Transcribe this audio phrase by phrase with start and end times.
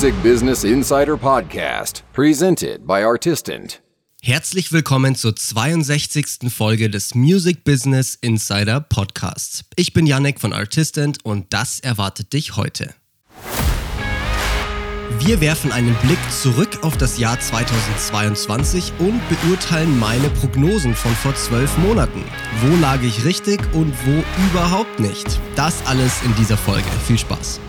[0.00, 3.82] Music Business Insider Podcast, presented by Artistant.
[4.22, 6.50] Herzlich willkommen zur 62.
[6.50, 9.62] Folge des Music Business Insider Podcasts.
[9.76, 12.94] Ich bin Yannick von Artistant und das erwartet dich heute.
[15.18, 21.34] Wir werfen einen Blick zurück auf das Jahr 2022 und beurteilen meine Prognosen von vor
[21.34, 22.24] zwölf Monaten.
[22.62, 25.26] Wo lag ich richtig und wo überhaupt nicht?
[25.56, 26.88] Das alles in dieser Folge.
[27.06, 27.60] Viel Spaß!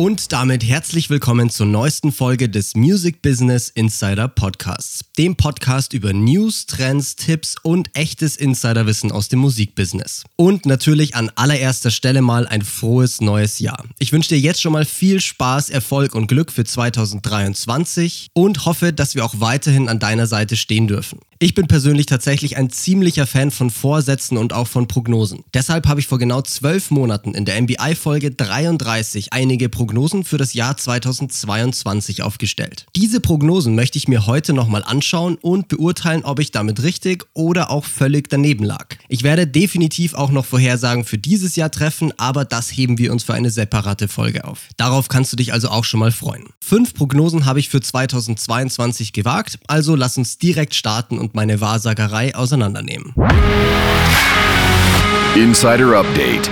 [0.00, 6.14] Und damit herzlich willkommen zur neuesten Folge des Music Business Insider Podcasts, dem Podcast über
[6.14, 10.24] News, Trends, Tipps und echtes Insiderwissen aus dem Musikbusiness.
[10.36, 13.84] Und natürlich an allererster Stelle mal ein frohes neues Jahr.
[13.98, 18.94] Ich wünsche dir jetzt schon mal viel Spaß, Erfolg und Glück für 2023 und hoffe,
[18.94, 21.18] dass wir auch weiterhin an deiner Seite stehen dürfen.
[21.42, 25.42] Ich bin persönlich tatsächlich ein ziemlicher Fan von Vorsätzen und auch von Prognosen.
[25.54, 30.52] Deshalb habe ich vor genau zwölf Monaten in der MBI-Folge 33 einige Prognosen für das
[30.52, 32.84] Jahr 2022 aufgestellt.
[32.94, 37.70] Diese Prognosen möchte ich mir heute nochmal anschauen und beurteilen, ob ich damit richtig oder
[37.70, 38.96] auch völlig daneben lag.
[39.08, 43.24] Ich werde definitiv auch noch Vorhersagen für dieses Jahr treffen, aber das heben wir uns
[43.24, 44.68] für eine separate Folge auf.
[44.76, 46.44] Darauf kannst du dich also auch schon mal freuen.
[46.60, 51.60] Fünf Prognosen habe ich für 2022 gewagt, also lass uns direkt starten und und meine
[51.60, 53.14] Wahrsagerei auseinandernehmen.
[55.36, 56.50] Insider Update.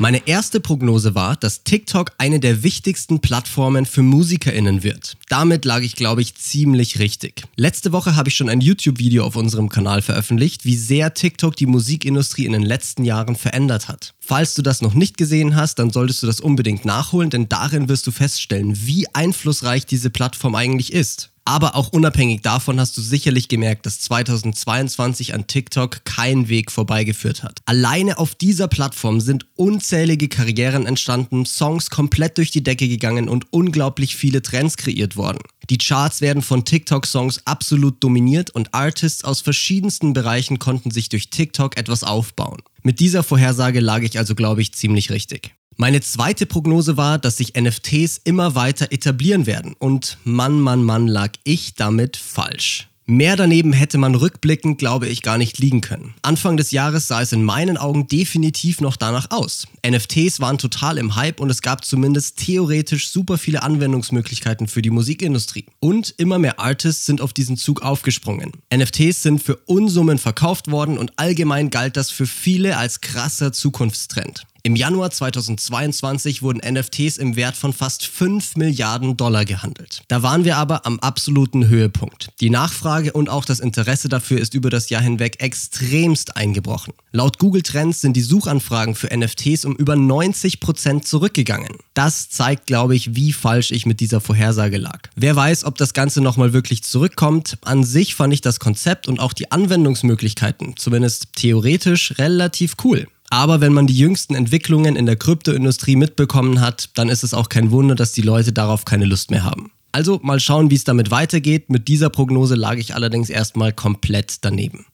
[0.00, 5.16] Meine erste Prognose war, dass TikTok eine der wichtigsten Plattformen für MusikerInnen wird.
[5.28, 7.44] Damit lag ich, glaube ich, ziemlich richtig.
[7.54, 11.66] Letzte Woche habe ich schon ein YouTube-Video auf unserem Kanal veröffentlicht, wie sehr TikTok die
[11.66, 14.14] Musikindustrie in den letzten Jahren verändert hat.
[14.18, 17.88] Falls du das noch nicht gesehen hast, dann solltest du das unbedingt nachholen, denn darin
[17.88, 21.30] wirst du feststellen, wie einflussreich diese Plattform eigentlich ist.
[21.46, 27.42] Aber auch unabhängig davon hast du sicherlich gemerkt, dass 2022 an TikTok kein Weg vorbeigeführt
[27.42, 27.60] hat.
[27.66, 33.52] Alleine auf dieser Plattform sind unzählige Karrieren entstanden, Songs komplett durch die Decke gegangen und
[33.52, 35.40] unglaublich viele Trends kreiert worden.
[35.68, 41.28] Die Charts werden von TikTok-Songs absolut dominiert und Artists aus verschiedensten Bereichen konnten sich durch
[41.28, 42.62] TikTok etwas aufbauen.
[42.82, 45.54] Mit dieser Vorhersage lag ich also, glaube ich, ziemlich richtig.
[45.76, 49.74] Meine zweite Prognose war, dass sich NFTs immer weiter etablieren werden.
[49.78, 52.88] Und Mann, Mann, Mann lag ich damit falsch.
[53.06, 56.14] Mehr daneben hätte man rückblickend, glaube ich, gar nicht liegen können.
[56.22, 59.66] Anfang des Jahres sah es in meinen Augen definitiv noch danach aus.
[59.86, 64.88] NFTs waren total im Hype und es gab zumindest theoretisch super viele Anwendungsmöglichkeiten für die
[64.88, 65.66] Musikindustrie.
[65.80, 68.52] Und immer mehr Artists sind auf diesen Zug aufgesprungen.
[68.74, 74.46] NFTs sind für Unsummen verkauft worden und allgemein galt das für viele als krasser Zukunftstrend.
[74.66, 80.00] Im Januar 2022 wurden NFTs im Wert von fast 5 Milliarden Dollar gehandelt.
[80.08, 82.30] Da waren wir aber am absoluten Höhepunkt.
[82.40, 86.94] Die Nachfrage und auch das Interesse dafür ist über das Jahr hinweg extremst eingebrochen.
[87.12, 91.76] Laut Google Trends sind die Suchanfragen für NFTs um über 90 Prozent zurückgegangen.
[91.92, 95.10] Das zeigt, glaube ich, wie falsch ich mit dieser Vorhersage lag.
[95.14, 97.58] Wer weiß, ob das Ganze nochmal wirklich zurückkommt.
[97.66, 103.06] An sich fand ich das Konzept und auch die Anwendungsmöglichkeiten, zumindest theoretisch, relativ cool.
[103.34, 107.48] Aber wenn man die jüngsten Entwicklungen in der Kryptoindustrie mitbekommen hat, dann ist es auch
[107.48, 109.72] kein Wunder, dass die Leute darauf keine Lust mehr haben.
[109.90, 111.68] Also mal schauen, wie es damit weitergeht.
[111.68, 114.86] Mit dieser Prognose lag ich allerdings erstmal komplett daneben.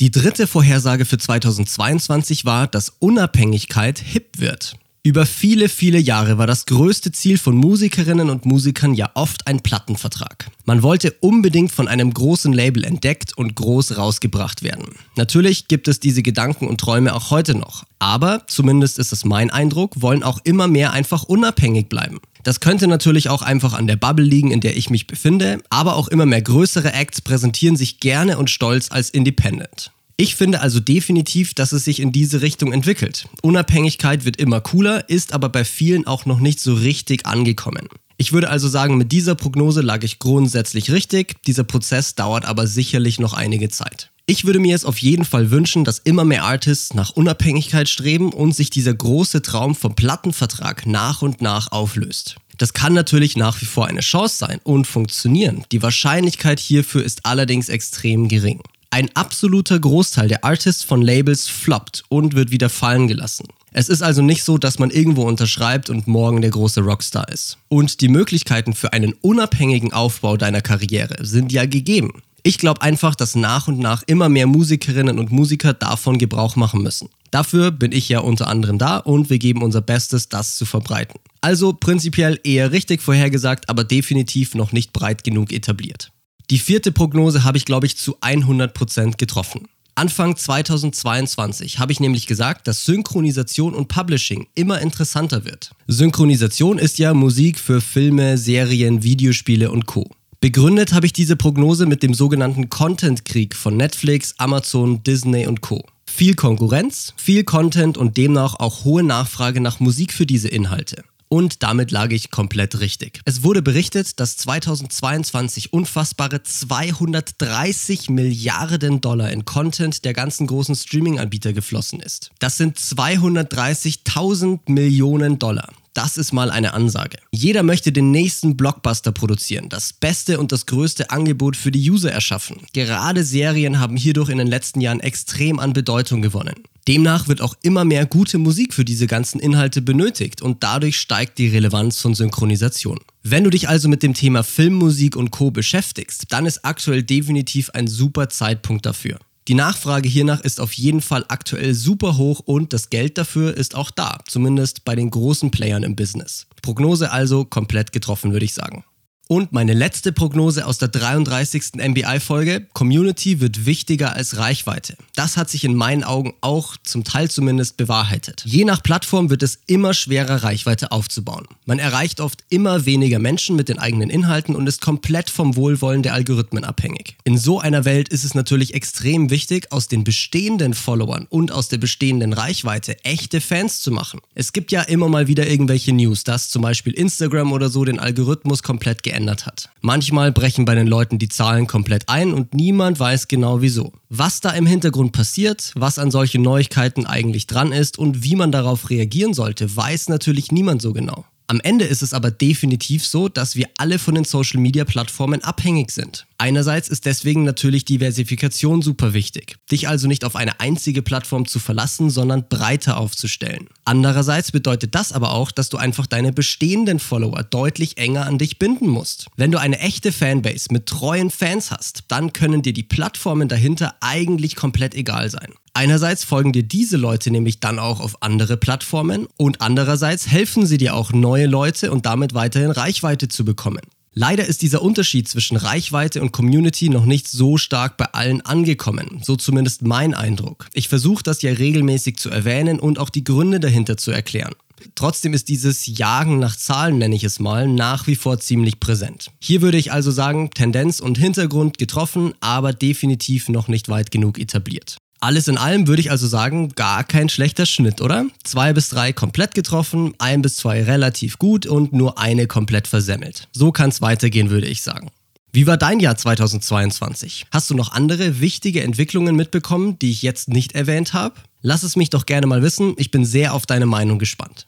[0.00, 4.76] Die dritte Vorhersage für 2022 war, dass Unabhängigkeit hip wird.
[5.06, 9.60] Über viele, viele Jahre war das größte Ziel von Musikerinnen und Musikern ja oft ein
[9.60, 10.50] Plattenvertrag.
[10.64, 14.96] Man wollte unbedingt von einem großen Label entdeckt und groß rausgebracht werden.
[15.14, 17.84] Natürlich gibt es diese Gedanken und Träume auch heute noch.
[18.00, 22.18] Aber, zumindest ist es mein Eindruck, wollen auch immer mehr einfach unabhängig bleiben.
[22.42, 25.94] Das könnte natürlich auch einfach an der Bubble liegen, in der ich mich befinde, aber
[25.94, 29.92] auch immer mehr größere Acts präsentieren sich gerne und stolz als Independent.
[30.18, 33.28] Ich finde also definitiv, dass es sich in diese Richtung entwickelt.
[33.42, 37.88] Unabhängigkeit wird immer cooler, ist aber bei vielen auch noch nicht so richtig angekommen.
[38.16, 42.66] Ich würde also sagen, mit dieser Prognose lag ich grundsätzlich richtig, dieser Prozess dauert aber
[42.66, 44.10] sicherlich noch einige Zeit.
[44.24, 48.32] Ich würde mir es auf jeden Fall wünschen, dass immer mehr Artists nach Unabhängigkeit streben
[48.32, 52.36] und sich dieser große Traum vom Plattenvertrag nach und nach auflöst.
[52.56, 55.64] Das kann natürlich nach wie vor eine Chance sein und funktionieren.
[55.72, 58.62] Die Wahrscheinlichkeit hierfür ist allerdings extrem gering.
[58.90, 63.46] Ein absoluter Großteil der Artists von Labels floppt und wird wieder fallen gelassen.
[63.72, 67.58] Es ist also nicht so, dass man irgendwo unterschreibt und morgen der große Rockstar ist.
[67.68, 72.22] Und die Möglichkeiten für einen unabhängigen Aufbau deiner Karriere sind ja gegeben.
[72.42, 76.80] Ich glaube einfach, dass nach und nach immer mehr Musikerinnen und Musiker davon Gebrauch machen
[76.80, 77.08] müssen.
[77.32, 81.20] Dafür bin ich ja unter anderem da und wir geben unser Bestes, das zu verbreiten.
[81.40, 86.12] Also prinzipiell eher richtig vorhergesagt, aber definitiv noch nicht breit genug etabliert.
[86.50, 89.68] Die vierte Prognose habe ich, glaube ich, zu 100% getroffen.
[89.96, 95.72] Anfang 2022 habe ich nämlich gesagt, dass Synchronisation und Publishing immer interessanter wird.
[95.88, 100.08] Synchronisation ist ja Musik für Filme, Serien, Videospiele und Co.
[100.40, 105.82] Begründet habe ich diese Prognose mit dem sogenannten Content-Krieg von Netflix, Amazon, Disney und Co.
[106.04, 111.02] Viel Konkurrenz, viel Content und demnach auch hohe Nachfrage nach Musik für diese Inhalte.
[111.28, 113.20] Und damit lag ich komplett richtig.
[113.24, 121.52] Es wurde berichtet, dass 2022 unfassbare 230 Milliarden Dollar in Content der ganzen großen Streaming-Anbieter
[121.52, 122.30] geflossen ist.
[122.38, 125.72] Das sind 230.000 Millionen Dollar.
[125.96, 127.16] Das ist mal eine Ansage.
[127.32, 132.12] Jeder möchte den nächsten Blockbuster produzieren, das beste und das größte Angebot für die User
[132.12, 132.66] erschaffen.
[132.74, 136.56] Gerade Serien haben hierdurch in den letzten Jahren extrem an Bedeutung gewonnen.
[136.88, 141.38] Demnach wird auch immer mehr gute Musik für diese ganzen Inhalte benötigt und dadurch steigt
[141.38, 143.00] die Relevanz von Synchronisation.
[143.24, 147.70] Wenn du dich also mit dem Thema Filmmusik und Co beschäftigst, dann ist aktuell definitiv
[147.70, 149.18] ein super Zeitpunkt dafür.
[149.48, 153.74] Die Nachfrage hiernach ist auf jeden Fall aktuell super hoch und das Geld dafür ist
[153.74, 156.46] auch da, zumindest bei den großen Playern im Business.
[156.62, 158.84] Prognose also komplett getroffen, würde ich sagen.
[159.28, 161.74] Und meine letzte Prognose aus der 33.
[161.74, 164.96] MBI-Folge, Community wird wichtiger als Reichweite.
[165.16, 168.44] Das hat sich in meinen Augen auch zum Teil zumindest bewahrheitet.
[168.46, 171.48] Je nach Plattform wird es immer schwerer, Reichweite aufzubauen.
[171.64, 176.04] Man erreicht oft immer weniger Menschen mit den eigenen Inhalten und ist komplett vom Wohlwollen
[176.04, 177.16] der Algorithmen abhängig.
[177.24, 181.66] In so einer Welt ist es natürlich extrem wichtig, aus den bestehenden Followern und aus
[181.66, 184.20] der bestehenden Reichweite echte Fans zu machen.
[184.36, 187.98] Es gibt ja immer mal wieder irgendwelche News, dass zum Beispiel Instagram oder so den
[187.98, 189.70] Algorithmus komplett geändert geändert hat.
[189.80, 193.92] Manchmal brechen bei den Leuten die Zahlen komplett ein und niemand weiß genau wieso.
[194.10, 198.52] Was da im Hintergrund passiert, was an solchen Neuigkeiten eigentlich dran ist und wie man
[198.52, 201.24] darauf reagieren sollte, weiß natürlich niemand so genau.
[201.48, 206.26] Am Ende ist es aber definitiv so, dass wir alle von den Social-Media-Plattformen abhängig sind.
[206.38, 211.58] Einerseits ist deswegen natürlich Diversifikation super wichtig, dich also nicht auf eine einzige Plattform zu
[211.60, 213.68] verlassen, sondern breiter aufzustellen.
[213.84, 218.58] Andererseits bedeutet das aber auch, dass du einfach deine bestehenden Follower deutlich enger an dich
[218.58, 219.28] binden musst.
[219.36, 223.94] Wenn du eine echte Fanbase mit treuen Fans hast, dann können dir die Plattformen dahinter
[224.00, 225.54] eigentlich komplett egal sein.
[225.76, 230.78] Einerseits folgen dir diese Leute nämlich dann auch auf andere Plattformen und andererseits helfen sie
[230.78, 233.82] dir auch neue Leute und damit weiterhin Reichweite zu bekommen.
[234.14, 239.20] Leider ist dieser Unterschied zwischen Reichweite und Community noch nicht so stark bei allen angekommen,
[239.22, 240.66] so zumindest mein Eindruck.
[240.72, 244.54] Ich versuche das ja regelmäßig zu erwähnen und auch die Gründe dahinter zu erklären.
[244.94, 249.30] Trotzdem ist dieses Jagen nach Zahlen, nenne ich es mal, nach wie vor ziemlich präsent.
[249.40, 254.38] Hier würde ich also sagen, Tendenz und Hintergrund getroffen, aber definitiv noch nicht weit genug
[254.38, 254.96] etabliert.
[255.20, 258.26] Alles in allem würde ich also sagen, gar kein schlechter Schnitt, oder?
[258.44, 263.48] Zwei bis drei komplett getroffen, ein bis zwei relativ gut und nur eine komplett versemmelt.
[263.52, 265.10] So kann es weitergehen, würde ich sagen.
[265.52, 267.46] Wie war dein Jahr 2022?
[267.50, 271.36] Hast du noch andere wichtige Entwicklungen mitbekommen, die ich jetzt nicht erwähnt habe?
[271.62, 274.66] Lass es mich doch gerne mal wissen, ich bin sehr auf deine Meinung gespannt.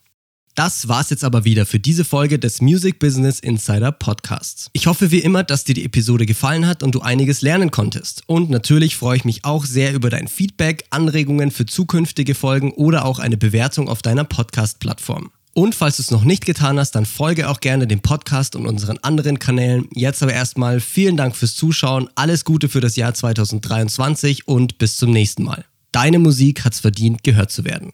[0.58, 4.70] Das war's jetzt aber wieder für diese Folge des Music Business Insider Podcasts.
[4.72, 8.24] Ich hoffe wie immer, dass dir die Episode gefallen hat und du einiges lernen konntest.
[8.26, 13.04] Und natürlich freue ich mich auch sehr über dein Feedback, Anregungen für zukünftige Folgen oder
[13.04, 15.30] auch eine Bewertung auf deiner Podcast-Plattform.
[15.54, 18.66] Und falls du es noch nicht getan hast, dann folge auch gerne dem Podcast und
[18.66, 19.86] unseren anderen Kanälen.
[19.94, 24.96] Jetzt aber erstmal vielen Dank fürs Zuschauen, alles Gute für das Jahr 2023 und bis
[24.96, 25.64] zum nächsten Mal.
[25.92, 27.92] Deine Musik hat's verdient, gehört zu werden.